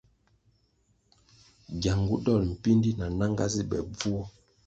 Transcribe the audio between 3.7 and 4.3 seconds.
bvuo.